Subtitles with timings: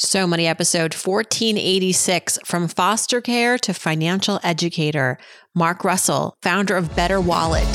[0.00, 5.18] So Money episode 1486 From Foster Care to Financial Educator.
[5.56, 7.66] Mark Russell, founder of Better Wallet.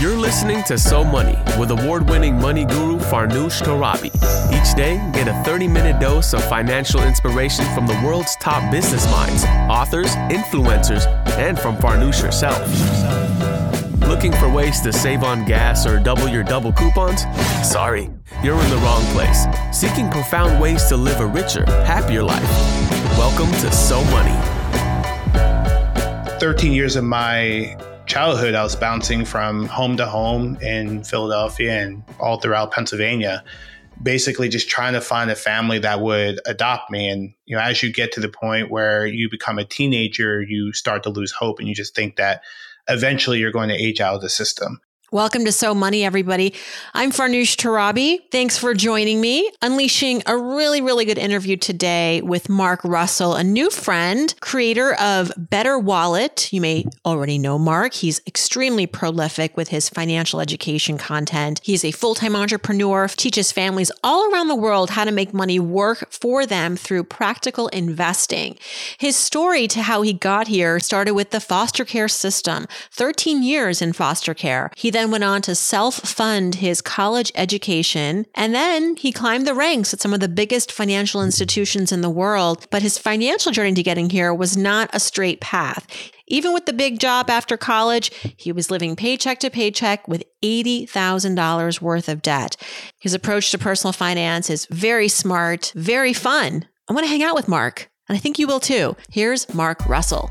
[0.00, 4.06] You're listening to So Money with award winning money guru Farnoosh Torabi.
[4.50, 9.04] Each day, get a 30 minute dose of financial inspiration from the world's top business
[9.10, 11.04] minds, authors, influencers,
[11.36, 13.37] and from Farnoosh herself.
[14.08, 17.24] Looking for ways to save on gas or double your double coupons?
[17.62, 18.08] Sorry,
[18.42, 19.44] you're in the wrong place.
[19.70, 22.42] Seeking profound ways to live a richer, happier life.
[23.18, 24.34] Welcome to So Money.
[26.40, 32.02] 13 years of my childhood, I was bouncing from home to home in Philadelphia and
[32.18, 33.44] all throughout Pennsylvania,
[34.02, 37.10] basically just trying to find a family that would adopt me.
[37.10, 40.72] And, you know, as you get to the point where you become a teenager, you
[40.72, 42.40] start to lose hope and you just think that
[42.88, 44.80] eventually you're going to age out of the system.
[45.10, 46.52] Welcome to So Money, everybody.
[46.92, 48.30] I'm Farnoosh Torabi.
[48.30, 49.50] Thanks for joining me.
[49.62, 55.32] Unleashing a really, really good interview today with Mark Russell, a new friend, creator of
[55.38, 56.52] Better Wallet.
[56.52, 57.94] You may already know Mark.
[57.94, 61.62] He's extremely prolific with his financial education content.
[61.64, 65.58] He's a full time entrepreneur, teaches families all around the world how to make money
[65.58, 68.58] work for them through practical investing.
[68.98, 73.80] His story to how he got here started with the foster care system, 13 years
[73.80, 74.70] in foster care.
[74.76, 78.26] He then went on to self fund his college education.
[78.34, 82.10] And then he climbed the ranks at some of the biggest financial institutions in the
[82.10, 82.66] world.
[82.70, 85.86] But his financial journey to getting here was not a straight path.
[86.26, 91.80] Even with the big job after college, he was living paycheck to paycheck with $80,000
[91.80, 92.56] worth of debt.
[92.98, 96.66] His approach to personal finance is very smart, very fun.
[96.88, 98.96] I want to hang out with Mark, and I think you will too.
[99.10, 100.30] Here's Mark Russell.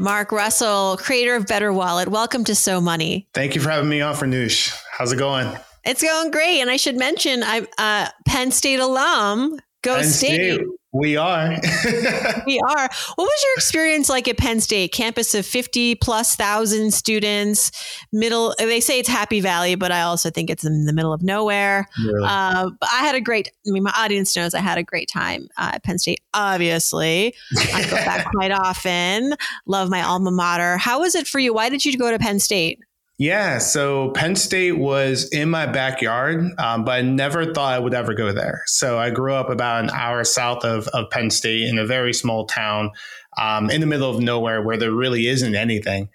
[0.00, 2.08] Mark Russell, creator of Better Wallet.
[2.08, 3.28] Welcome to So Money.
[3.34, 4.74] Thank you for having me on Farnoosh.
[4.90, 5.54] How's it going?
[5.84, 6.60] It's going great.
[6.60, 9.60] And I should mention, I'm a Penn State alum.
[9.82, 10.54] Go Penn State.
[10.54, 10.66] State.
[10.92, 11.50] We are.
[12.46, 12.88] we are.
[13.14, 14.92] What was your experience like at Penn State?
[14.92, 17.70] Campus of 50 plus thousand students,
[18.12, 21.22] middle, they say it's Happy Valley, but I also think it's in the middle of
[21.22, 21.86] nowhere.
[22.04, 22.26] Really?
[22.26, 25.08] Uh, but I had a great, I mean, my audience knows I had a great
[25.08, 27.34] time uh, at Penn State, obviously.
[27.72, 29.34] I go back quite often,
[29.66, 30.76] love my alma mater.
[30.76, 31.54] How was it for you?
[31.54, 32.80] Why did you go to Penn State?
[33.20, 37.92] Yeah, so Penn State was in my backyard, um, but I never thought I would
[37.92, 38.62] ever go there.
[38.64, 42.14] So I grew up about an hour south of, of Penn State in a very
[42.14, 42.92] small town
[43.36, 46.08] um, in the middle of nowhere where there really isn't anything.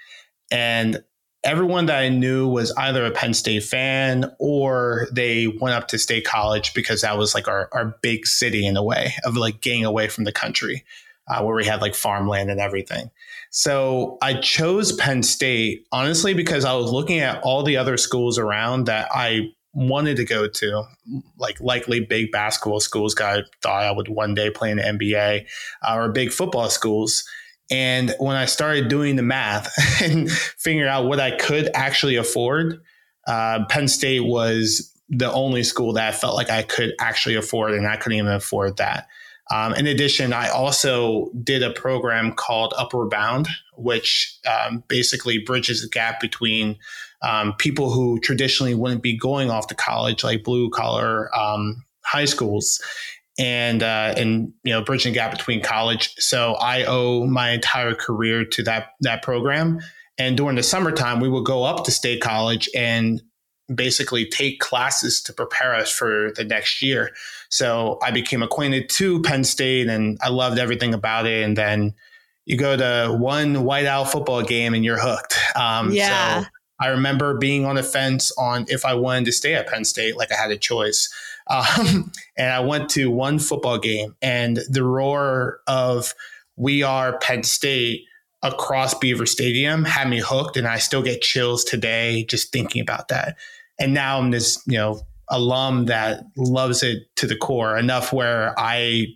[0.49, 1.03] And
[1.43, 5.99] everyone that I knew was either a Penn State fan or they went up to
[5.99, 9.61] State College because that was like our, our big city in a way of like
[9.61, 10.83] getting away from the country
[11.27, 13.11] uh, where we had like farmland and everything.
[13.57, 18.37] So I chose Penn State honestly because I was looking at all the other schools
[18.37, 20.83] around that I wanted to go to,
[21.37, 23.15] like likely big basketball schools.
[23.17, 25.45] I thought I would one day play in the NBA
[25.87, 27.23] uh, or big football schools.
[27.71, 29.71] And when I started doing the math
[30.03, 32.81] and figuring out what I could actually afford,
[33.25, 37.71] uh, Penn State was the only school that I felt like I could actually afford,
[37.71, 39.07] and I couldn't even afford that.
[39.51, 45.81] Um, in addition, I also did a program called Upward Bound, which um, basically bridges
[45.81, 46.77] the gap between
[47.21, 52.25] um, people who traditionally wouldn't be going off to college, like blue collar um, high
[52.25, 52.81] schools,
[53.37, 56.13] and uh, and you know bridging the gap between college.
[56.17, 59.79] So I owe my entire career to that that program.
[60.17, 63.21] And during the summertime, we would go up to State College and
[63.73, 67.11] basically take classes to prepare us for the next year.
[67.49, 71.43] So I became acquainted to Penn State and I loved everything about it.
[71.43, 71.93] And then
[72.45, 75.37] you go to one whiteout football game and you're hooked.
[75.55, 76.41] Um, yeah.
[76.41, 76.47] So
[76.79, 80.17] I remember being on the fence on if I wanted to stay at Penn State,
[80.17, 81.13] like I had a choice.
[81.47, 86.15] Um, and I went to one football game and the roar of
[86.55, 88.05] we are Penn State
[88.41, 93.09] across Beaver Stadium had me hooked and I still get chills today just thinking about
[93.09, 93.37] that
[93.79, 98.53] and now I'm this you know alum that loves it to the core enough where
[98.57, 99.07] I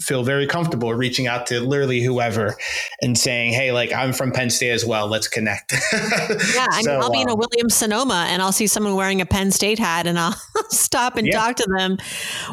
[0.00, 2.54] feel very comfortable reaching out to literally whoever
[3.00, 5.06] and saying, Hey, like I'm from Penn State as well.
[5.06, 5.72] Let's connect.
[5.92, 6.66] yeah.
[6.70, 9.20] I mean, so, I'll be in a um, Williams Sonoma and I'll see someone wearing
[9.20, 10.36] a Penn State hat and I'll
[10.68, 11.38] stop and yeah.
[11.38, 11.96] talk to them,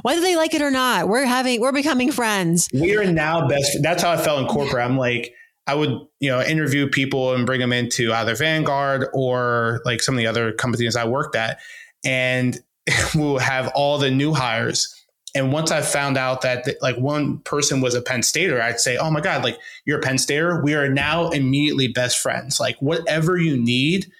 [0.03, 1.09] whether they like it or not.
[1.09, 2.69] We're having, we're becoming friends.
[2.73, 3.77] We are now best.
[3.81, 4.83] That's how I felt in corporate.
[4.83, 5.33] I'm like,
[5.65, 10.15] I would, you know, interview people and bring them into either Vanguard or like some
[10.15, 11.59] of the other companies I worked at.
[12.03, 12.59] And
[13.15, 14.93] we'll have all the new hires.
[15.35, 18.79] And once I found out that the, like one person was a Penn Stater, I'd
[18.79, 20.61] say, "Oh my God, like you're a Penn Stater.
[20.61, 22.59] We are now immediately best friends.
[22.59, 24.11] Like whatever you need,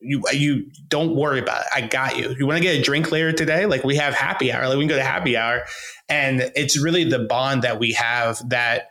[0.00, 1.66] you you don't worry about it.
[1.74, 2.34] I got you.
[2.38, 3.66] You want to get a drink later today?
[3.66, 4.66] Like we have happy hour.
[4.66, 5.66] Like we can go to happy hour,
[6.08, 8.88] and it's really the bond that we have that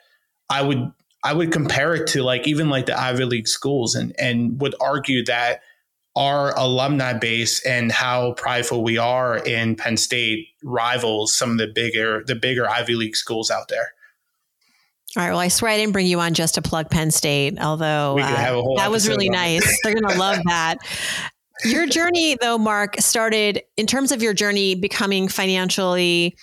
[0.51, 0.91] I would
[1.23, 4.75] I would compare it to like even like the Ivy League schools, and and would
[4.81, 5.61] argue that
[6.15, 11.67] our alumni base and how prideful we are in Penn State rivals some of the
[11.67, 13.93] bigger the bigger Ivy League schools out there.
[15.15, 15.31] All right.
[15.31, 18.61] Well, I swear I didn't bring you on just to plug Penn State, although uh,
[18.77, 19.79] that was really nice.
[19.83, 20.79] They're going to love that.
[21.65, 26.35] Your journey, though, Mark, started in terms of your journey becoming financially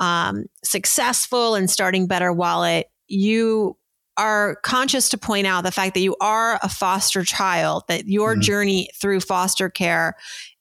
[0.00, 2.86] um, successful and starting Better Wallet.
[3.08, 3.76] You
[4.16, 8.32] are conscious to point out the fact that you are a foster child, that your
[8.32, 8.40] mm-hmm.
[8.40, 10.14] journey through foster care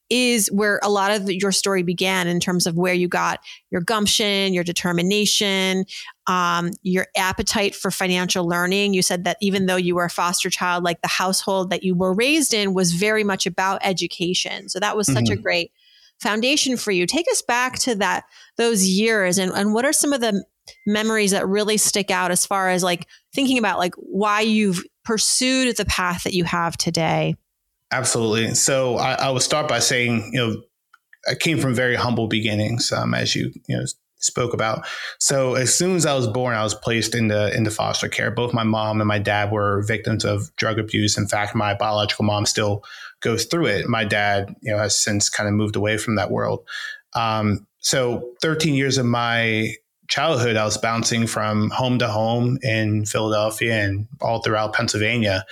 [0.09, 3.39] is where a lot of your story began in terms of where you got
[3.71, 5.85] your gumption, your determination,
[6.27, 8.94] um, your appetite for financial learning.
[8.94, 11.95] You said that even though you were a foster child, like the household that you
[11.95, 14.69] were raised in was very much about education.
[14.69, 15.39] So that was such mm-hmm.
[15.39, 15.71] a great
[16.21, 17.07] foundation for you.
[17.07, 18.25] Take us back to that
[18.57, 20.45] those years and, and what are some of the
[20.85, 25.75] memories that really stick out as far as like thinking about like why you've pursued
[25.77, 27.35] the path that you have today?
[27.91, 28.56] Absolutely.
[28.56, 30.62] So I, I would start by saying, you know,
[31.30, 33.85] I came from very humble beginnings, um, as you you know
[34.18, 34.85] spoke about.
[35.19, 38.31] So as soon as I was born, I was placed into into foster care.
[38.31, 41.18] Both my mom and my dad were victims of drug abuse.
[41.18, 42.83] In fact, my biological mom still
[43.21, 43.88] goes through it.
[43.88, 46.65] My dad, you know, has since kind of moved away from that world.
[47.13, 49.74] Um, so 13 years of my
[50.13, 55.44] childhood, I was bouncing from home to home in Philadelphia and all throughout Pennsylvania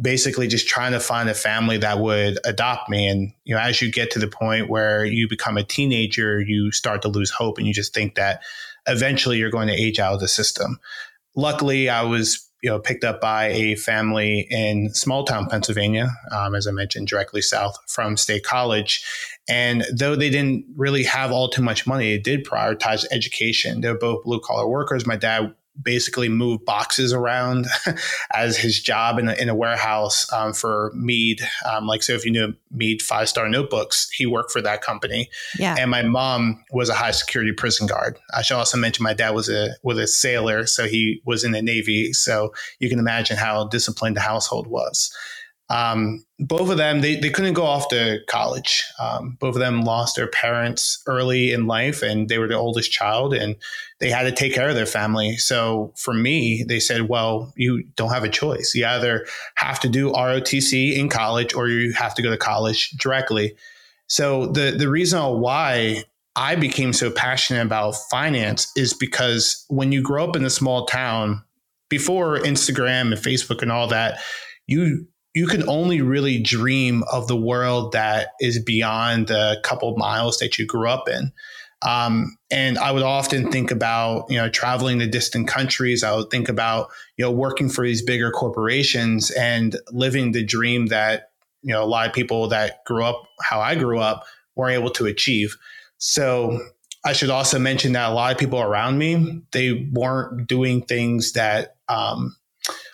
[0.00, 3.06] basically just trying to find a family that would adopt me.
[3.06, 6.72] And, you know, as you get to the point where you become a teenager, you
[6.72, 8.42] start to lose hope and you just think that
[8.88, 10.80] eventually you're going to age out of the system.
[11.36, 16.56] Luckily, I was, you know, picked up by a family in small town Pennsylvania, um,
[16.56, 19.04] as I mentioned, directly south from State College.
[19.50, 23.80] And though they didn't really have all too much money, they did prioritize education.
[23.80, 25.06] They're both blue collar workers.
[25.06, 27.66] My dad basically moved boxes around
[28.34, 31.40] as his job in a, in a warehouse um, for Mead.
[31.64, 35.30] Um, like, so if you knew Mead five star notebooks, he worked for that company.
[35.58, 35.76] Yeah.
[35.78, 38.18] And my mom was a high security prison guard.
[38.34, 41.52] I should also mention my dad was a was a sailor, so he was in
[41.52, 42.12] the Navy.
[42.12, 45.14] So you can imagine how disciplined the household was.
[45.70, 48.84] Um, both of them, they, they couldn't go off to college.
[48.98, 52.90] Um, both of them lost their parents early in life and they were the oldest
[52.90, 53.54] child and
[54.00, 55.36] they had to take care of their family.
[55.36, 58.74] So for me, they said, well, you don't have a choice.
[58.74, 59.26] You either
[59.56, 63.54] have to do ROTC in college or you have to go to college directly.
[64.08, 66.02] So the, the reason why
[66.34, 70.86] I became so passionate about finance is because when you grow up in a small
[70.86, 71.44] town,
[71.88, 74.18] before Instagram and Facebook and all that,
[74.66, 80.38] you you can only really dream of the world that is beyond the couple miles
[80.38, 81.32] that you grew up in.
[81.82, 86.04] Um, and I would often think about, you know, traveling to distant countries.
[86.04, 90.86] I would think about, you know, working for these bigger corporations and living the dream
[90.86, 91.30] that,
[91.62, 94.24] you know, a lot of people that grew up how I grew up
[94.56, 95.56] weren't able to achieve.
[95.96, 96.60] So
[97.02, 101.32] I should also mention that a lot of people around me, they weren't doing things
[101.32, 102.36] that, um,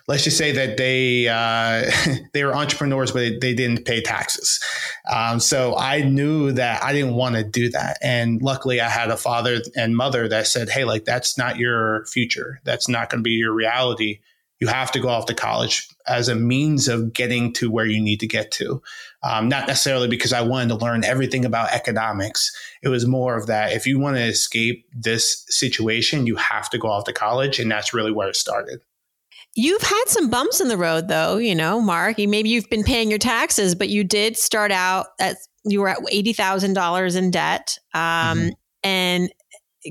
[0.08, 1.91] let's just say that they uh,
[2.32, 4.62] they were entrepreneurs, but they, they didn't pay taxes.
[5.11, 9.11] Um, so I knew that I didn't want to do that, and luckily I had
[9.11, 12.61] a father and mother that said, "Hey, like that's not your future.
[12.64, 14.21] That's not going to be your reality.
[14.59, 18.00] You have to go off to college as a means of getting to where you
[18.00, 18.83] need to get to."
[19.23, 22.57] Um, not necessarily because I wanted to learn everything about economics.
[22.83, 26.78] It was more of that if you want to escape this situation, you have to
[26.78, 27.59] go off to college.
[27.59, 28.81] And that's really where it started.
[29.59, 32.19] You've had some bumps in the road, though, you know, Mark.
[32.19, 35.99] Maybe you've been paying your taxes, but you did start out at you were at
[36.13, 38.03] eighty thousand dollars in debt, um,
[38.39, 38.49] mm-hmm.
[38.85, 39.33] and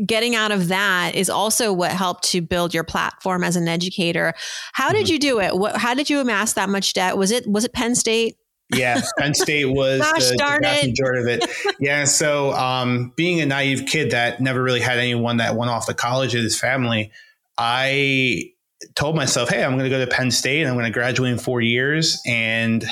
[0.05, 4.35] getting out of that is also what helped to build your platform as an educator.
[4.73, 4.97] How mm-hmm.
[4.97, 5.57] did you do it?
[5.57, 7.17] What, how did you amass that much debt?
[7.17, 8.37] Was it was it Penn State?
[8.71, 11.75] Yeah, Penn State was Gosh, the, the vast majority of it.
[11.79, 15.87] Yeah, so um, being a naive kid that never really had anyone that went off
[15.87, 17.11] to college in his family,
[17.57, 18.51] I
[18.95, 20.65] told myself, hey, I'm going to go to Penn State.
[20.65, 22.21] I'm going to graduate in four years.
[22.25, 22.85] And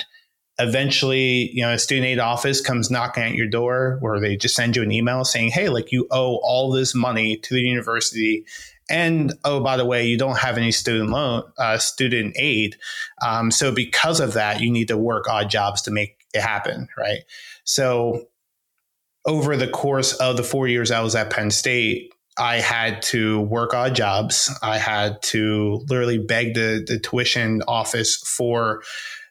[0.59, 4.55] eventually, you know, a student aid office comes knocking at your door where they just
[4.55, 8.45] send you an email saying, hey, like you owe all this money to the university.
[8.89, 12.75] And oh, by the way, you don't have any student loan, uh, student aid.
[13.25, 16.87] Um, so because of that, you need to work odd jobs to make it happen,
[16.97, 17.23] right?
[17.63, 18.27] So
[19.25, 23.41] over the course of the four years I was at Penn State, I had to
[23.41, 24.51] work odd jobs.
[24.61, 28.81] I had to literally beg the, the tuition office for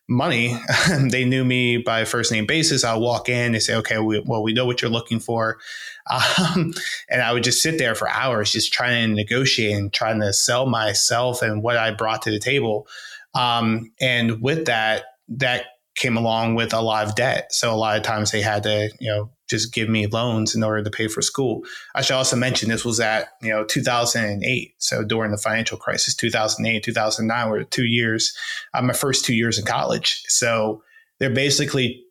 [0.09, 0.57] money.
[1.11, 2.85] they knew me by first name basis.
[2.85, 5.59] I'll walk in, they say, okay, we, well, we know what you're looking for.
[6.11, 6.75] Um,
[7.09, 10.33] and I would just sit there for hours, just trying to negotiate and trying to
[10.33, 12.89] sell myself and what I brought to the table.
[13.37, 17.53] Um, and with that, that came along with a lot of debt.
[17.53, 20.65] So a lot of times they had to, you know, just give me loans in
[20.65, 21.63] order to pay for school.
[21.95, 24.75] I should also mention this was at, you know, 2008.
[24.79, 28.37] So during the financial crisis, 2008, 2009 were two years,
[28.75, 30.23] uh, my first two years in college.
[30.27, 30.83] So
[31.21, 32.03] they're basically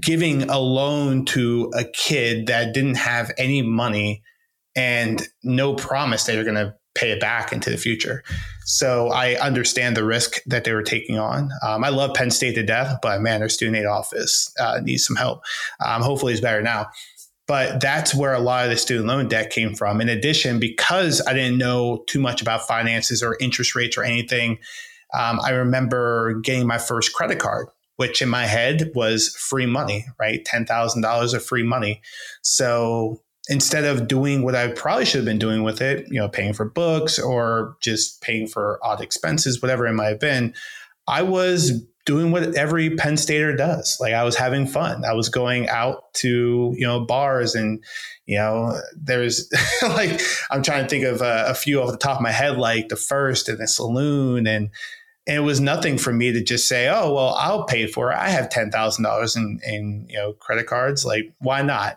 [0.00, 4.22] giving a loan to a kid that didn't have any money
[4.74, 8.22] and no promise that you're going to pay it back into the future.
[8.64, 11.50] So I understand the risk that they were taking on.
[11.62, 15.04] Um, I love Penn State to death, but man, their student aid office uh, needs
[15.04, 15.42] some help.
[15.84, 16.86] Um, hopefully, it's better now.
[17.46, 20.00] But that's where a lot of the student loan debt came from.
[20.00, 24.58] In addition, because I didn't know too much about finances or interest rates or anything,
[25.12, 30.06] um, I remember getting my first credit card, which in my head was free money,
[30.18, 30.42] right?
[30.44, 32.00] $10,000 of free money.
[32.40, 36.28] So instead of doing what I probably should have been doing with it, you know,
[36.28, 40.54] paying for books or just paying for odd expenses, whatever it might have been,
[41.06, 43.96] I was doing what every Penn Stater does.
[44.00, 45.04] Like I was having fun.
[45.04, 47.82] I was going out to, you know, bars and,
[48.26, 49.50] you know, there's
[49.82, 50.20] like,
[50.50, 52.88] I'm trying to think of a, a, few off the top of my head, like
[52.88, 54.46] the Phyrst and the saloon.
[54.46, 54.70] And,
[55.26, 58.18] and it was nothing for me to just say, oh, well, I'll pay for it.
[58.18, 61.06] I have $10,000 in, in, you know, credit cards.
[61.06, 61.96] Like, why not?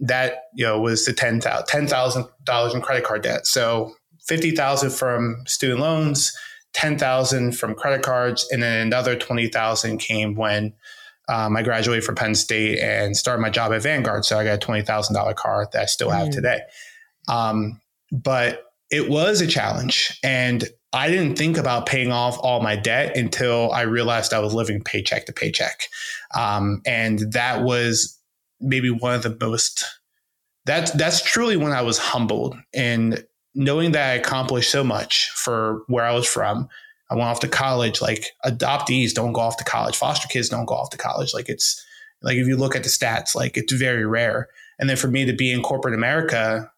[0.00, 3.46] That you know was the ten thousand dollars in credit card debt.
[3.46, 3.94] So
[4.26, 6.36] fifty thousand from student loans,
[6.72, 10.74] ten thousand from credit cards, and then another twenty thousand came when
[11.28, 14.24] um, I graduated from Penn State and started my job at Vanguard.
[14.24, 16.32] So I got a twenty thousand dollar car that I still have mm.
[16.32, 16.60] today.
[17.28, 17.80] Um,
[18.12, 23.16] but it was a challenge, and I didn't think about paying off all my debt
[23.16, 25.88] until I realized I was living paycheck to paycheck,
[26.34, 28.13] um, and that was
[28.60, 29.84] maybe one of the most
[30.64, 35.82] that's that's truly when I was humbled and knowing that I accomplished so much for
[35.86, 36.68] where I was from.
[37.10, 38.00] I went off to college.
[38.00, 39.96] Like adoptees don't go off to college.
[39.96, 41.34] Foster kids don't go off to college.
[41.34, 41.84] Like it's
[42.22, 44.48] like if you look at the stats, like it's very rare.
[44.78, 46.70] And then for me to be in corporate America,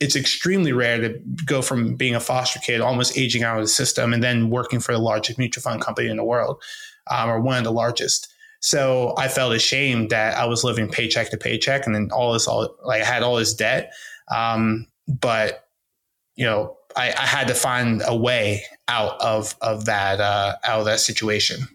[0.00, 3.68] it's extremely rare to go from being a foster kid, almost aging out of the
[3.68, 6.60] system, and then working for the largest mutual fund company in the world,
[7.10, 8.33] um, or one of the largest.
[8.64, 12.48] So I felt ashamed that I was living paycheck to paycheck, and then all this,
[12.48, 13.92] all like I had all this debt.
[14.34, 15.68] Um, but
[16.34, 20.78] you know, I, I, had to find a way out of of that uh, out
[20.78, 21.68] of that situation.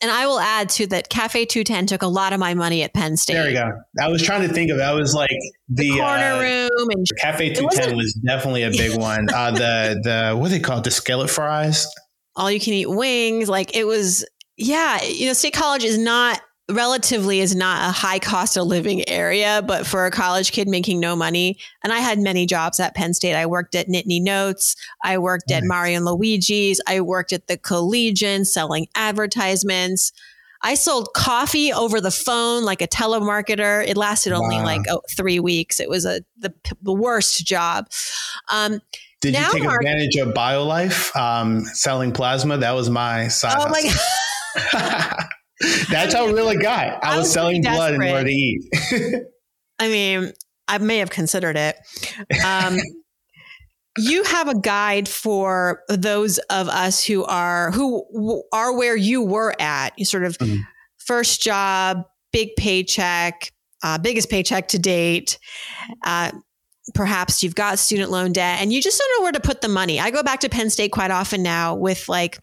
[0.00, 2.94] And I will add to that Cafe 210 took a lot of my money at
[2.94, 3.34] Penn State.
[3.34, 3.70] There you go.
[4.00, 5.28] I was trying to think of that was like
[5.68, 9.28] the, the corner uh, room and Cafe 210 was definitely a big one.
[9.28, 10.84] Uh, the the what do they call it?
[10.84, 11.86] The skillet fries.
[12.34, 13.50] All you can eat wings.
[13.50, 14.24] Like it was
[14.56, 19.08] yeah, you know, State College is not relatively is not a high cost of living
[19.08, 22.94] area, but for a college kid making no money, and I had many jobs at
[22.94, 23.34] Penn State.
[23.34, 25.58] I worked at Nittany Notes, I worked nice.
[25.58, 30.12] at Mario and Luigi's, I worked at the Collegian selling advertisements.
[30.62, 33.86] I sold coffee over the phone like a telemarketer.
[33.86, 34.64] It lasted only wow.
[34.64, 35.78] like oh, three weeks.
[35.78, 37.88] It was a the, the worst job.
[38.50, 38.80] Um,
[39.20, 42.56] Did you take advantage of BioLife um, selling plasma?
[42.56, 43.54] That was my side.
[43.60, 43.96] Oh my god.
[45.90, 47.02] That's how real it got.
[47.04, 48.62] I, I was, was selling blood in order to eat.
[49.78, 50.32] I mean,
[50.68, 51.76] I may have considered it.
[52.44, 52.76] Um,
[53.98, 59.54] you have a guide for those of us who are who are where you were
[59.60, 59.98] at.
[59.98, 60.60] You sort of mm-hmm.
[60.98, 65.38] first job, big paycheck, uh, biggest paycheck to date.
[66.04, 66.32] Uh,
[66.94, 69.68] perhaps you've got student loan debt and you just don't know where to put the
[69.68, 69.98] money.
[69.98, 72.38] I go back to Penn State quite often now with like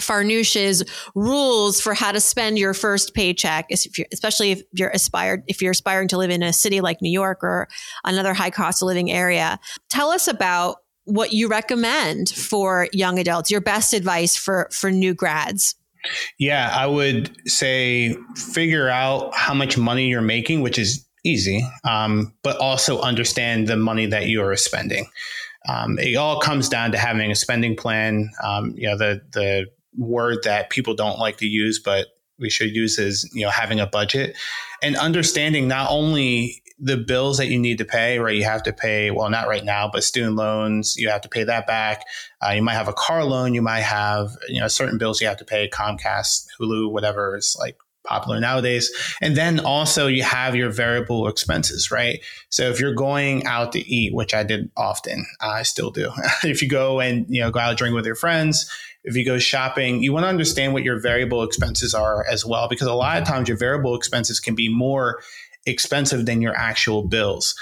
[0.00, 3.70] Farnoosh's rules for how to spend your first paycheck,
[4.12, 7.42] especially if you're aspired, if you're aspiring to live in a city like New York
[7.42, 7.68] or
[8.04, 9.58] another high cost of living area.
[9.88, 15.14] Tell us about what you recommend for young adults, your best advice for, for new
[15.14, 15.74] grads.
[16.38, 22.32] Yeah, I would say figure out how much money you're making, which is easy, um,
[22.42, 25.06] but also understand the money that you are spending.
[25.68, 28.30] Um, it all comes down to having a spending plan.
[28.42, 29.66] Um, you know, the the
[29.96, 33.80] word that people don't like to use, but we should use is you know having
[33.80, 34.36] a budget
[34.82, 38.34] and understanding not only the bills that you need to pay, right?
[38.34, 41.44] You have to pay, well, not right now, but student loans, you have to pay
[41.44, 42.04] that back.
[42.42, 43.52] Uh, you might have a car loan.
[43.52, 47.54] You might have, you know, certain bills you have to pay Comcast, Hulu, whatever is
[47.60, 48.90] like popular nowadays.
[49.20, 52.20] And then also you have your variable expenses, right?
[52.48, 56.10] So if you're going out to eat, which I did often, I still do.
[56.44, 58.70] if you go and, you know, go out drink with your friends,
[59.04, 62.68] if you go shopping, you want to understand what your variable expenses are as well,
[62.68, 65.20] because a lot of times your variable expenses can be more
[65.66, 67.54] expensive than your actual bills.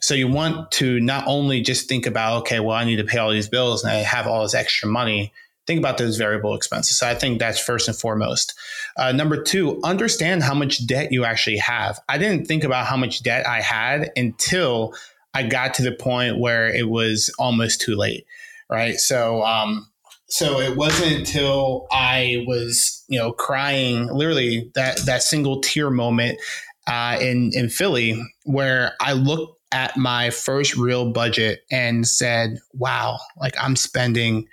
[0.00, 3.18] So you want to not only just think about, okay, well, I need to pay
[3.18, 5.32] all these bills and I have all this extra money.
[5.66, 6.98] Think about those variable expenses.
[6.98, 8.54] So I think that's first and foremost.
[8.98, 11.98] Uh, number two, understand how much debt you actually have.
[12.06, 14.94] I didn't think about how much debt I had until
[15.32, 18.26] I got to the point where it was almost too late,
[18.68, 18.96] right?
[18.96, 19.88] So, um,
[20.28, 26.38] so it wasn't until I was, you know, crying, literally that that single tear moment
[26.86, 33.18] uh, in in Philly, where I looked at my first real budget and said, "Wow,
[33.38, 34.48] like I'm spending."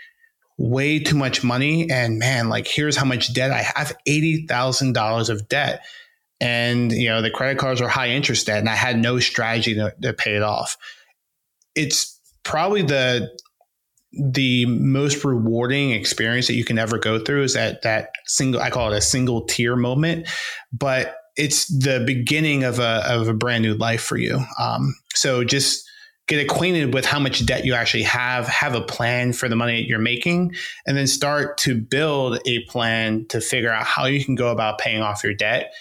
[0.57, 5.49] way too much money and man like here's how much debt i have $80000 of
[5.49, 5.83] debt
[6.39, 9.73] and you know the credit cards are high interest debt and i had no strategy
[9.73, 10.77] to, to pay it off
[11.73, 13.27] it's probably the
[14.13, 18.69] the most rewarding experience that you can ever go through is that that single I
[18.69, 20.27] call it a single tear moment,
[20.73, 24.43] but it's the beginning of a of a brand new life for you.
[24.59, 25.87] Um, so just
[26.27, 29.81] get acquainted with how much debt you actually have, have a plan for the money
[29.81, 30.53] that you're making,
[30.85, 34.77] and then start to build a plan to figure out how you can go about
[34.77, 35.73] paying off your debt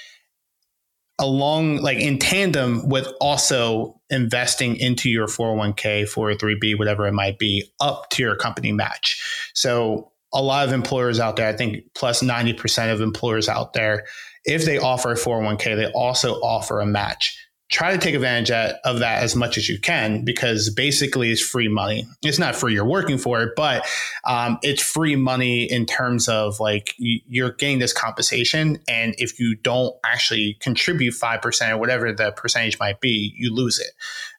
[1.20, 7.70] along like in tandem with also investing into your 401k 403b whatever it might be
[7.80, 9.22] up to your company match.
[9.54, 14.04] So a lot of employers out there i think plus 90% of employers out there
[14.44, 17.36] if they offer a 401k they also offer a match
[17.70, 21.68] try to take advantage of that as much as you can because basically it's free
[21.68, 22.04] money.
[22.22, 23.86] It's not free, you're working for it, but
[24.24, 28.78] um, it's free money in terms of like you're getting this compensation.
[28.88, 33.78] And if you don't actually contribute 5% or whatever the percentage might be, you lose
[33.78, 33.92] it.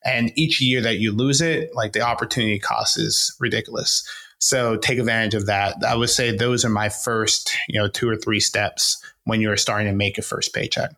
[0.04, 4.04] And each year that you lose it, like the opportunity cost is ridiculous.
[4.40, 5.78] So take advantage of that.
[5.88, 9.56] I would say those are my first, you know, two or three steps when you're
[9.56, 10.92] starting to make a first paycheck.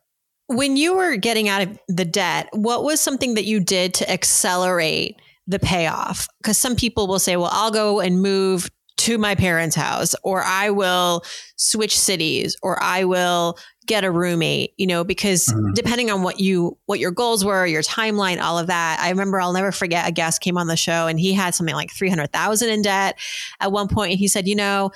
[0.55, 4.09] When you were getting out of the debt, what was something that you did to
[4.09, 5.15] accelerate
[5.47, 6.27] the payoff?
[6.41, 10.43] Because some people will say, well, I'll go and move to my parents' house, or
[10.43, 11.23] I will
[11.57, 15.73] switch cities, or I will get a roommate, you know, because mm-hmm.
[15.73, 18.99] depending on what you what your goals were, your timeline, all of that.
[19.01, 21.75] I remember I'll never forget a guest came on the show and he had something
[21.75, 23.19] like 300,000 in debt
[23.59, 24.91] at one point and he said, "You know,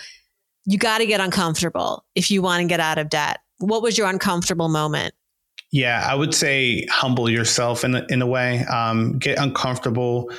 [0.66, 3.98] you got to get uncomfortable if you want to get out of debt." What was
[3.98, 5.14] your uncomfortable moment?
[5.72, 8.64] Yeah, I would say humble yourself in in a way.
[8.66, 10.32] Um, get uncomfortable,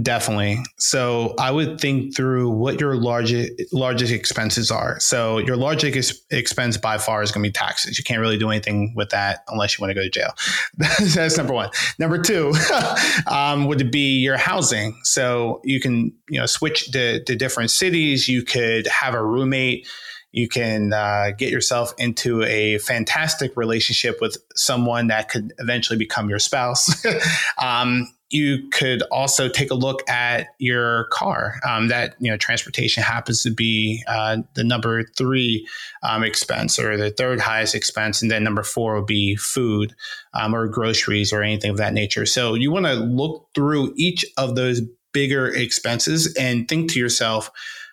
[0.00, 0.58] definitely.
[0.78, 5.00] So I would think through what your largest largest expenses are.
[5.00, 7.98] So your largest expense by far is going to be taxes.
[7.98, 10.32] You can't really do anything with that unless you want to go to jail.
[11.14, 11.70] That's number one.
[11.98, 12.52] Number two
[13.26, 14.96] um, would be your housing.
[15.02, 18.28] So you can you know switch to, to different cities.
[18.28, 19.88] You could have a roommate
[20.32, 26.28] you can uh, get yourself into a fantastic relationship with someone that could eventually become
[26.28, 27.04] your spouse.
[27.58, 31.56] um, you could also take a look at your car.
[31.68, 35.66] Um, that you know, transportation happens to be uh, the number three
[36.04, 39.94] um, expense or the third highest expense, and then number four would be food
[40.32, 42.24] um, or groceries or anything of that nature.
[42.24, 44.80] So you want to look through each of those
[45.12, 47.50] bigger expenses and think to yourself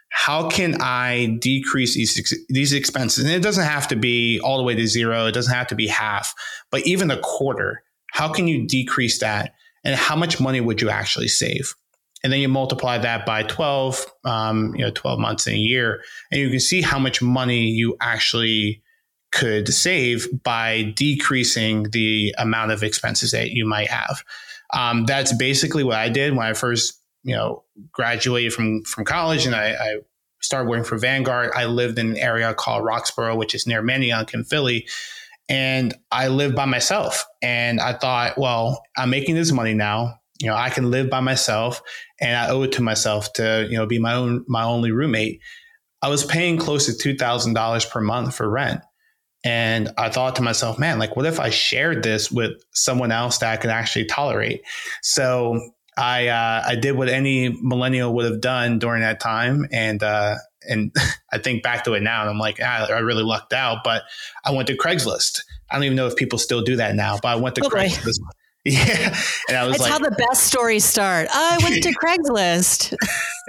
[0.09, 3.25] how can I decrease these these expenses?
[3.25, 5.25] And it doesn't have to be all the way to zero.
[5.25, 6.33] It doesn't have to be half,
[6.71, 7.83] but even a quarter.
[8.11, 9.53] How can you decrease that?
[9.83, 11.75] And how much money would you actually save?
[12.23, 16.01] And then you multiply that by 12, um, you know, 12 months in a year,
[16.31, 18.81] and you can see how much money you actually
[19.31, 24.23] could save by decreasing the amount of expenses that you might have.
[24.73, 26.96] Um, that's basically what I did when I first
[27.27, 29.97] you know graduated from from college and I, I,
[30.39, 31.51] started working for Vanguard.
[31.55, 34.87] I lived in an area called Roxborough, which is near Manayunk in Philly.
[35.49, 37.25] And I lived by myself.
[37.41, 40.19] And I thought, well, I'm making this money now.
[40.39, 41.81] You know, I can live by myself
[42.21, 45.41] and I owe it to myself to, you know, be my own my only roommate.
[46.03, 48.81] I was paying close to two thousand dollars per month for rent.
[49.43, 53.39] And I thought to myself, man, like what if I shared this with someone else
[53.39, 54.61] that I could actually tolerate?
[55.01, 55.59] So
[55.97, 60.35] I uh, I did what any millennial would have done during that time, and uh,
[60.67, 60.95] and
[61.31, 63.79] I think back to it now, and I'm like, ah, I really lucked out.
[63.83, 64.03] But
[64.45, 65.41] I went to Craigslist.
[65.69, 67.69] I don't even know if people still do that now, but I went to oh,
[67.69, 68.19] Craigslist.
[68.65, 69.15] Yeah,
[69.47, 71.29] and I was That's like, how the best stories start.
[71.33, 72.93] Oh, I went to Craigslist.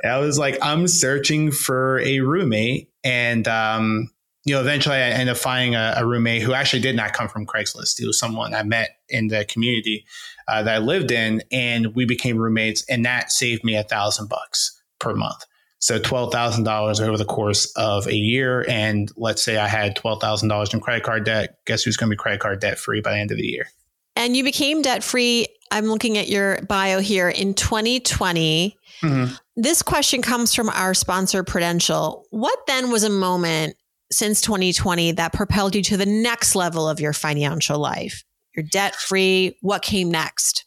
[0.04, 4.10] I was like, I'm searching for a roommate, and um,
[4.44, 7.28] you know, eventually I ended up finding a, a, roommate who actually did not come
[7.28, 7.98] from Craigslist.
[7.98, 10.06] He was someone I met in the community
[10.48, 14.28] uh, that I lived in, and we became roommates, and that saved me a thousand
[14.28, 15.44] bucks per month.
[15.80, 18.64] So $12,000 over the course of a year.
[18.68, 21.58] And let's say I had $12,000 in credit card debt.
[21.66, 23.68] Guess who's going to be credit card debt free by the end of the year?
[24.16, 25.46] And you became debt free.
[25.70, 28.76] I'm looking at your bio here in 2020.
[29.02, 29.34] Mm-hmm.
[29.56, 32.24] This question comes from our sponsor, Prudential.
[32.30, 33.76] What then was a moment
[34.10, 38.24] since 2020 that propelled you to the next level of your financial life?
[38.58, 39.56] You're debt free.
[39.60, 40.64] What came next?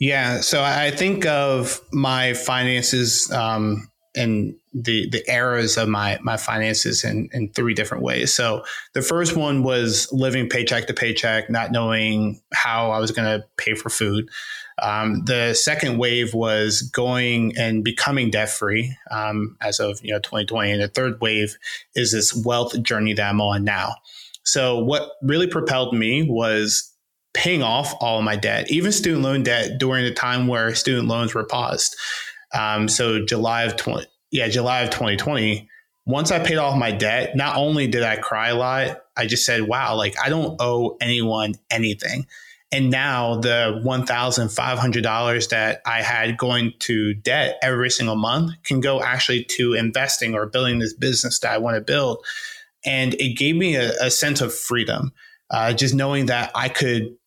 [0.00, 0.40] Yeah.
[0.40, 7.04] So I think of my finances um, and the the eras of my my finances
[7.04, 8.34] in, in three different ways.
[8.34, 13.40] So the first one was living paycheck to paycheck, not knowing how I was going
[13.40, 14.28] to pay for food.
[14.82, 20.18] Um, the second wave was going and becoming debt free um, as of you know
[20.18, 21.56] 2020, and the third wave
[21.94, 23.94] is this wealth journey that I'm on now.
[24.42, 26.87] So what really propelled me was
[27.38, 31.06] paying off all of my debt, even student loan debt during the time where student
[31.06, 31.94] loans were paused.
[32.52, 35.68] Um, so July of 20, yeah, July of 2020,
[36.04, 39.46] once I paid off my debt, not only did I cry a lot, I just
[39.46, 42.26] said, wow, like I don't owe anyone anything.
[42.72, 49.00] And now the $1,500 that I had going to debt every single month can go
[49.00, 52.18] actually to investing or building this business that I want to build.
[52.84, 55.12] And it gave me a, a sense of freedom,
[55.50, 57.17] uh, just knowing that I could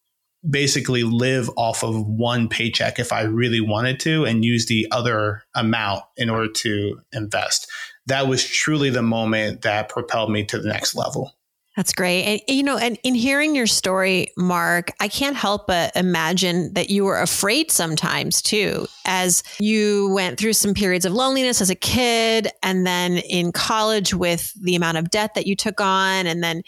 [0.50, 5.44] basically live off of one paycheck if I really wanted to and use the other
[5.56, 7.70] amount in order to invest.
[8.08, 11.34] That was truly the moment that propelled me to the next level.
[11.78, 12.24] That's great.
[12.24, 16.90] And, you know, and in hearing your story, Mark, I can't help but imagine that
[16.90, 21.76] you were afraid sometimes too, as you went through some periods of loneliness as a
[21.76, 26.28] kid and then in college with the amount of debt that you took on.
[26.28, 26.64] And then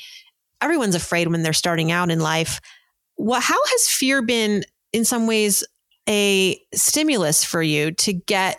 [0.62, 2.62] everyone's afraid when they're starting out in life
[3.15, 5.63] what how has fear been in some ways
[6.08, 8.58] a stimulus for you to get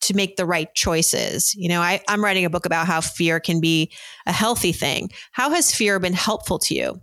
[0.00, 3.40] to make the right choices you know I, i'm writing a book about how fear
[3.40, 3.92] can be
[4.26, 7.00] a healthy thing how has fear been helpful to you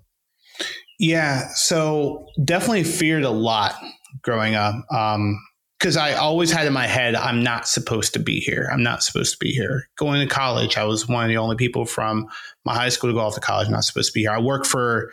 [1.00, 3.76] yeah so definitely feared a lot
[4.22, 5.40] growing up um,
[5.82, 8.70] because I always had in my head, I'm not supposed to be here.
[8.72, 9.90] I'm not supposed to be here.
[9.98, 12.28] Going to college, I was one of the only people from
[12.66, 13.68] my high school to go off to college.
[13.68, 14.32] Not supposed to be here.
[14.32, 15.12] I worked for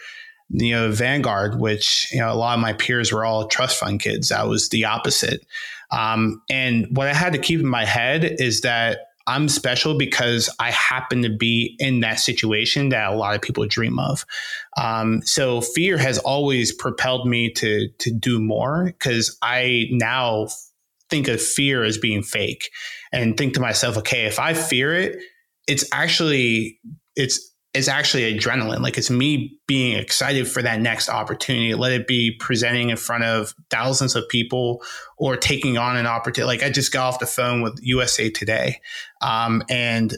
[0.51, 4.01] you know Vanguard, which you know a lot of my peers were all trust fund
[4.01, 4.33] kids.
[4.33, 5.47] I was the opposite.
[5.91, 10.49] Um, and what I had to keep in my head is that I'm special because
[10.59, 14.25] I happen to be in that situation that a lot of people dream of.
[14.81, 20.49] Um, so fear has always propelled me to to do more because I now
[21.11, 22.71] think of fear as being fake
[23.13, 25.19] and think to myself, okay, if I fear it,
[25.67, 26.79] it's actually
[27.17, 28.81] it's is actually adrenaline.
[28.81, 31.75] Like it's me being excited for that next opportunity.
[31.75, 34.83] Let it be presenting in front of thousands of people
[35.19, 36.47] or taking on an opportunity.
[36.47, 38.81] Like I just got off the phone with USA Today.
[39.21, 40.17] Um, and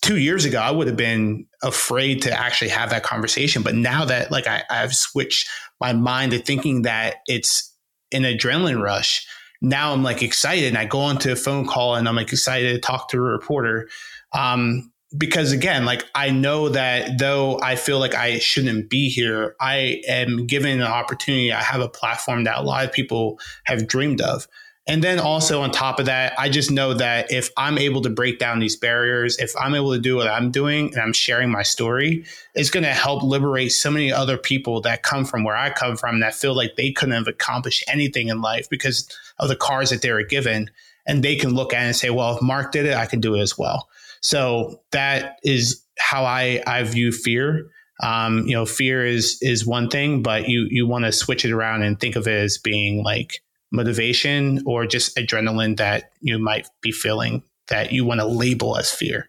[0.00, 3.62] two years ago, I would have been afraid to actually have that conversation.
[3.62, 5.48] But now that like I, I've switched
[5.80, 7.74] my mind to thinking that it's
[8.12, 9.26] an adrenaline rush,
[9.60, 12.74] now I'm like excited and I go onto a phone call and I'm like excited
[12.74, 13.88] to talk to a reporter.
[14.32, 19.54] Um, because again, like I know that though I feel like I shouldn't be here,
[19.60, 21.52] I am given an opportunity.
[21.52, 24.48] I have a platform that a lot of people have dreamed of.
[24.86, 28.10] And then also on top of that, I just know that if I'm able to
[28.10, 31.50] break down these barriers, if I'm able to do what I'm doing and I'm sharing
[31.50, 35.56] my story, it's going to help liberate so many other people that come from where
[35.56, 39.48] I come from that feel like they couldn't have accomplished anything in life because of
[39.48, 40.70] the cards that they were given.
[41.06, 43.20] And they can look at it and say, well, if Mark did it, I can
[43.20, 43.88] do it as well.
[44.24, 47.68] So that is how I, I view fear.
[48.02, 51.52] Um, you know, fear is is one thing, but you you want to switch it
[51.52, 56.66] around and think of it as being like motivation or just adrenaline that you might
[56.80, 59.28] be feeling that you want to label as fear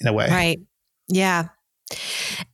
[0.00, 0.28] in a way.
[0.30, 0.60] Right.
[1.08, 1.48] Yeah.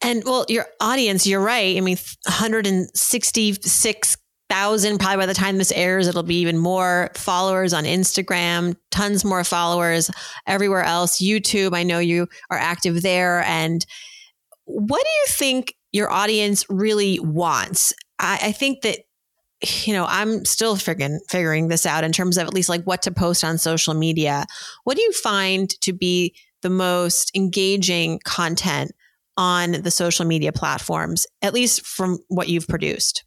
[0.02, 1.76] And well, your audience, you're right.
[1.76, 4.16] I mean, 166
[4.52, 4.98] thousand.
[4.98, 9.44] Probably by the time this airs, it'll be even more followers on Instagram, tons more
[9.44, 10.10] followers
[10.46, 11.22] everywhere else.
[11.22, 13.42] YouTube, I know you are active there.
[13.44, 13.84] And
[14.64, 17.94] what do you think your audience really wants?
[18.18, 18.98] I, I think that
[19.86, 23.02] you know, I'm still figuring figuring this out in terms of at least like what
[23.02, 24.44] to post on social media.
[24.84, 28.90] What do you find to be the most engaging content
[29.36, 33.24] on the social media platforms, at least from what you've produced?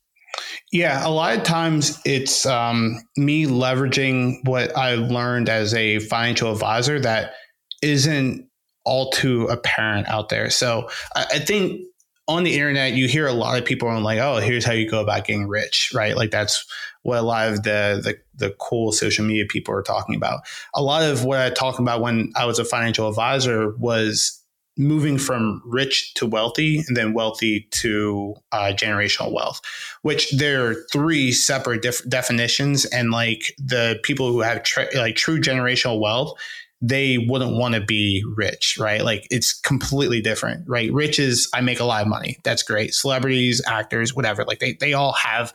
[0.72, 6.52] Yeah, a lot of times it's um, me leveraging what I learned as a financial
[6.52, 7.34] advisor that
[7.82, 8.48] isn't
[8.84, 10.50] all too apparent out there.
[10.50, 11.82] So I, I think
[12.28, 14.90] on the internet, you hear a lot of people on like, oh, here's how you
[14.90, 16.16] go about getting rich, right?
[16.16, 16.66] Like that's
[17.04, 20.42] what a lot of the, the the cool social media people are talking about.
[20.74, 24.44] A lot of what I talked about when I was a financial advisor was
[24.78, 29.62] moving from rich to wealthy and then wealthy to uh, generational wealth
[30.02, 35.16] which there are three separate def- definitions and like the people who have tra- like
[35.16, 36.34] true generational wealth
[36.82, 39.04] they wouldn't want to be rich, right?
[39.04, 40.92] Like it's completely different, right?
[40.92, 42.38] Rich is I make a lot of money.
[42.44, 42.94] That's great.
[42.94, 45.54] Celebrities, actors, whatever, like they they all have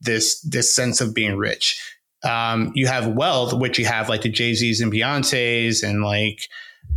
[0.00, 1.80] this this sense of being rich.
[2.24, 6.48] Um, you have wealth, which you have like the Jay Z's and Beyonces and like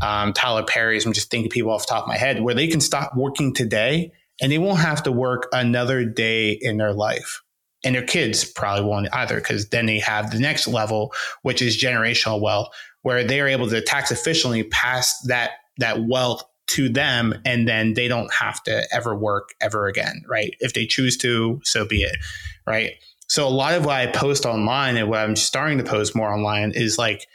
[0.01, 1.05] um, Tyler Perry's.
[1.05, 3.53] I'm just thinking people off the top of my head where they can stop working
[3.53, 7.41] today and they won't have to work another day in their life.
[7.83, 11.81] And their kids probably won't either because then they have the next level, which is
[11.81, 12.69] generational wealth,
[13.03, 17.93] where they are able to tax efficiently pass that that wealth to them and then
[17.93, 22.01] they don't have to ever work ever again right if they choose to so be
[22.01, 22.15] it
[22.65, 22.93] right
[23.27, 26.33] so a lot of what i post online and what i'm starting to post more
[26.33, 27.27] online is like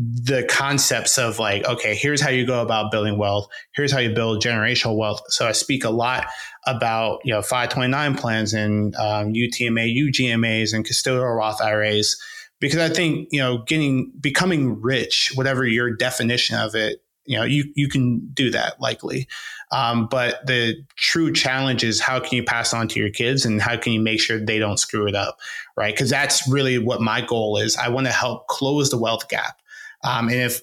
[0.00, 4.14] the concepts of like okay here's how you go about building wealth here's how you
[4.14, 6.26] build generational wealth so i speak a lot
[6.66, 12.16] about you know 529 plans and um, utma ugmas and custodial roth iras
[12.60, 17.44] because I think you know getting becoming rich, whatever your definition of it, you know
[17.44, 19.28] you you can do that likely,
[19.70, 23.60] um, but the true challenge is how can you pass on to your kids and
[23.60, 25.38] how can you make sure they don't screw it up,
[25.76, 25.94] right?
[25.94, 27.76] Because that's really what my goal is.
[27.76, 29.60] I want to help close the wealth gap,
[30.04, 30.60] um, and if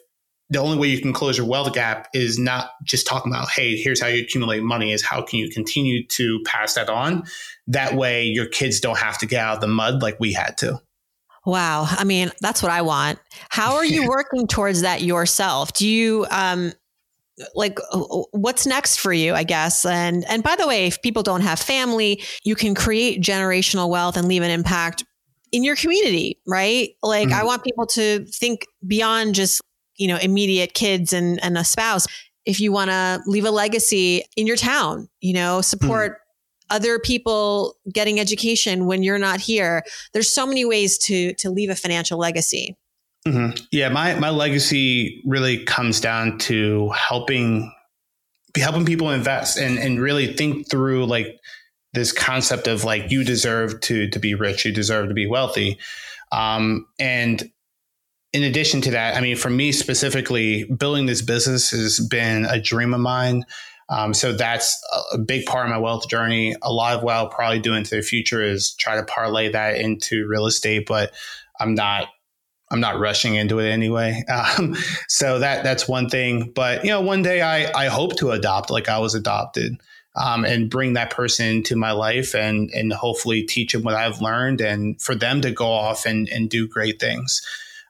[0.52, 3.76] the only way you can close your wealth gap is not just talking about hey
[3.76, 7.24] here's how you accumulate money is how can you continue to pass that on
[7.67, 10.58] that way your kids don't have to get out of the mud like we had
[10.58, 10.80] to
[11.45, 11.86] Wow.
[11.88, 13.19] I mean, that's what I want.
[13.50, 15.74] How are you working towards that yourself?
[15.74, 16.74] Do you, um,
[17.54, 17.80] like
[18.32, 21.60] what's next for you i guess and and by the way if people don't have
[21.60, 25.04] family you can create generational wealth and leave an impact
[25.55, 27.39] in your community right like mm-hmm.
[27.39, 29.61] i want people to think beyond just
[29.95, 32.05] you know immediate kids and and a spouse
[32.45, 36.19] if you want to leave a legacy in your town you know support mm-hmm
[36.69, 39.83] other people getting education when you're not here.
[40.13, 42.75] There's so many ways to to leave a financial legacy.
[43.27, 43.63] Mm-hmm.
[43.71, 47.71] Yeah, my my legacy really comes down to helping
[48.55, 51.39] helping people invest and and really think through like
[51.95, 55.79] this concept of like you deserve to to be rich, you deserve to be wealthy,
[56.31, 57.49] um, and
[58.34, 62.60] in addition to that, I mean, for me specifically, building this business has been a
[62.60, 63.45] dream of mine.
[63.88, 64.77] Um, so that's
[65.13, 66.53] a big part of my wealth journey.
[66.62, 69.77] A lot of what I'll probably do into the future is try to parlay that
[69.77, 71.13] into real estate, but
[71.60, 72.10] I'm not
[72.71, 74.23] I'm not rushing into it anyway.
[74.58, 74.75] Um,
[75.08, 76.51] so that that's one thing.
[76.53, 79.77] But you know, one day I I hope to adopt like I was adopted.
[80.17, 84.21] Um, and bring that person into my life and and hopefully teach them what I've
[84.21, 87.41] learned and for them to go off and, and do great things.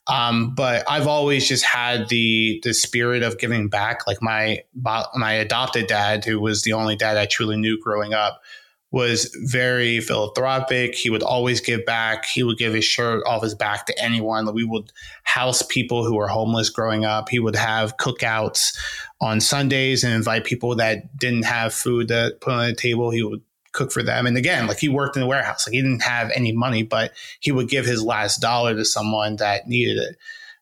[0.07, 4.05] Um, but I've always just had the the spirit of giving back.
[4.07, 8.41] Like my my adopted dad, who was the only dad I truly knew growing up,
[8.91, 10.95] was very philanthropic.
[10.95, 12.25] He would always give back.
[12.25, 14.53] He would give his shirt off his back to anyone.
[14.53, 14.91] We would
[15.23, 17.29] house people who were homeless growing up.
[17.29, 18.77] He would have cookouts
[19.19, 23.09] on Sundays and invite people that didn't have food to put on the table.
[23.09, 23.41] He would
[23.75, 24.25] cook for them.
[24.25, 27.11] And again, like he worked in the warehouse, like he didn't have any money, but
[27.41, 30.17] he would give his last dollar to someone that needed it.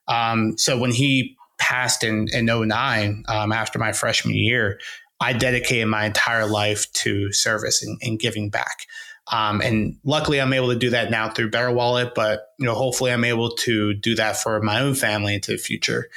[0.07, 4.79] Um, so when he passed in, in 09, um, after my freshman year,
[5.23, 8.88] I dedicated my entire life to service and, and giving back.
[9.31, 12.13] Um, and luckily, I'm able to do that now through Better Wallet.
[12.13, 15.57] But you know, hopefully, I'm able to do that for my own family into the
[15.57, 16.09] future.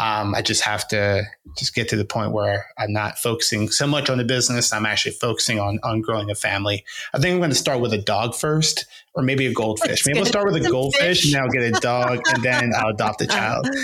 [0.00, 1.22] Um, I just have to
[1.56, 4.72] just get to the point where I'm not focusing so much on the business.
[4.72, 6.84] I'm actually focusing on on growing a family.
[7.12, 10.06] I think I'm going to start with a dog first, or maybe a goldfish.
[10.06, 11.24] Maybe we'll start with a goldfish, fish.
[11.24, 13.66] and then I'll get a dog, and then I'll adopt a child.
[13.66, 13.76] Um,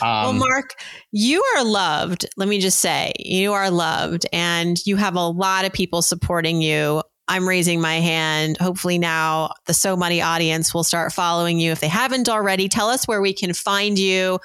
[0.00, 0.74] well, Mark,
[1.12, 2.26] you are loved.
[2.36, 6.62] Let me just say, you are loved, and you have a lot of people supporting
[6.62, 7.02] you.
[7.28, 8.56] I'm raising my hand.
[8.58, 12.68] Hopefully, now the So Money audience will start following you if they haven't already.
[12.68, 14.38] Tell us where we can find you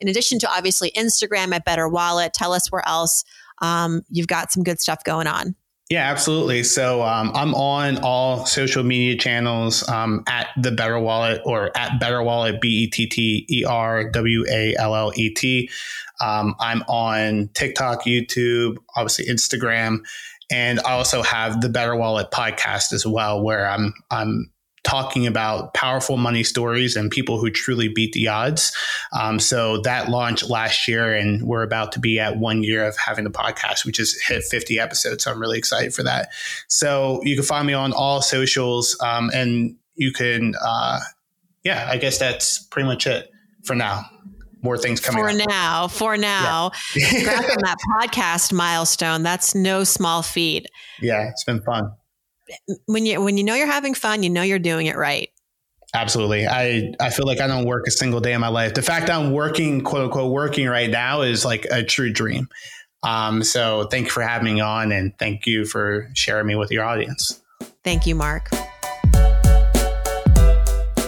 [0.00, 3.24] in addition to obviously Instagram at Better Wallet, tell us where else
[3.60, 5.54] um, you've got some good stuff going on.
[5.90, 6.64] Yeah, absolutely.
[6.64, 11.98] So um, I'm on all social media channels um, at the Better Wallet or at
[11.98, 15.70] Better Wallet, B E T T E R W A L L E T.
[16.20, 20.00] Um, I'm on TikTok, YouTube, obviously Instagram,
[20.50, 24.50] and I also have the Better Wallet podcast as well, where I'm I'm
[24.88, 28.74] talking about powerful money stories and people who truly beat the odds.
[29.12, 32.96] Um, so that launched last year, and we're about to be at one year of
[32.96, 35.24] having the podcast, which has hit 50 episodes.
[35.24, 36.30] So I'm really excited for that.
[36.68, 41.00] So you can find me on all socials, um, and you can, uh,
[41.64, 43.30] yeah, I guess that's pretty much it
[43.64, 44.04] for now
[44.62, 45.48] more things coming for up.
[45.48, 47.08] now for now yeah.
[47.10, 50.66] congrats on that podcast milestone that's no small feat
[51.00, 51.92] yeah it's been fun
[52.86, 55.30] when you when you know you're having fun, you know you're doing it right.
[55.94, 56.46] Absolutely.
[56.46, 58.74] I, I feel like I don't work a single day in my life.
[58.74, 62.48] The fact I'm working, quote unquote, working right now is like a true dream.
[63.02, 66.70] Um, so thank you for having me on and thank you for sharing me with
[66.70, 67.40] your audience.
[67.84, 68.48] Thank you, Mark.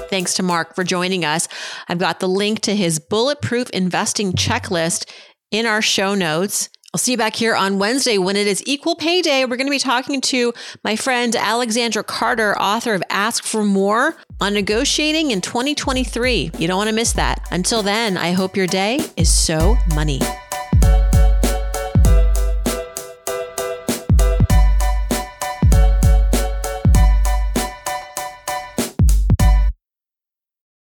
[0.09, 1.47] Thanks to Mark for joining us.
[1.89, 5.09] I've got the link to his bulletproof investing checklist
[5.51, 6.69] in our show notes.
[6.93, 9.45] I'll see you back here on Wednesday when it is equal pay day.
[9.45, 14.17] We're going to be talking to my friend Alexandra Carter, author of Ask for More
[14.41, 16.51] on negotiating in 2023.
[16.59, 17.47] You don't want to miss that.
[17.53, 20.19] Until then, I hope your day is so money.